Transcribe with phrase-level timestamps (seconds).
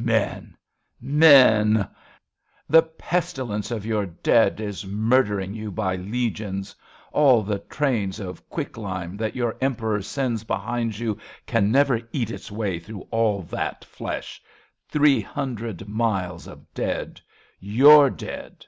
[0.00, 0.56] Men!
[1.00, 1.88] Men!
[2.68, 6.72] The pestilence of your dead Is murdering you by legions.
[7.10, 12.48] All the trains Of quicklime that your Emperor sends behind you Can never eat its
[12.48, 14.40] way through all that flesh—
[14.88, 17.20] Three hundred miles of dead!
[17.58, 18.66] Your dead